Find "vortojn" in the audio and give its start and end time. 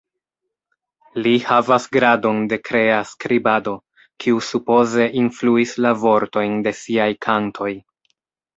6.07-6.59